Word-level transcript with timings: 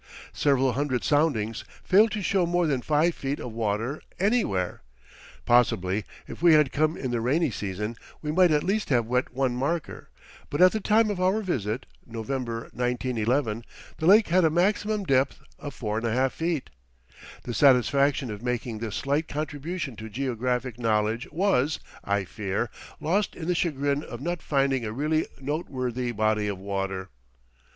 Several 0.33 0.73
hundred 0.73 1.03
soundings 1.03 1.63
failed 1.83 2.09
to 2.13 2.23
show 2.23 2.47
more 2.47 2.65
than 2.65 2.81
five 2.81 3.13
feet 3.13 3.39
of 3.39 3.51
water 3.53 4.01
anywhere. 4.19 4.81
Possibly 5.45 6.05
if 6.27 6.41
we 6.41 6.53
had 6.55 6.71
come 6.71 6.97
in 6.97 7.11
the 7.11 7.21
rainy 7.21 7.51
season 7.51 7.95
we 8.19 8.31
might 8.31 8.49
at 8.49 8.63
least 8.63 8.89
have 8.89 9.05
wet 9.05 9.31
one 9.31 9.55
marker, 9.55 10.09
but 10.49 10.59
at 10.59 10.71
the 10.71 10.79
time 10.79 11.11
of 11.11 11.21
our 11.21 11.41
visit 11.43 11.85
(November, 12.03 12.61
1911), 12.73 13.63
the 13.99 14.07
lake 14.07 14.29
had 14.29 14.43
a 14.43 14.49
maximum 14.49 15.03
depth 15.03 15.39
of 15.59 15.71
4 15.75 16.01
1/2 16.01 16.31
feet. 16.31 16.71
The 17.43 17.53
satisfaction 17.53 18.31
of 18.31 18.41
making 18.41 18.79
this 18.79 18.95
slight 18.95 19.27
contribution 19.27 19.95
to 19.97 20.09
geographic 20.09 20.79
knowledge 20.79 21.27
was, 21.31 21.79
I 22.03 22.25
fear, 22.25 22.71
lost 22.99 23.35
in 23.35 23.45
the 23.47 23.53
chagrin 23.53 24.01
of 24.03 24.19
not 24.19 24.41
finding 24.41 24.83
a 24.83 24.91
really 24.91 25.27
noteworthy 25.39 26.11
body 26.11 26.47
of 26.47 26.57
water. 26.57 27.09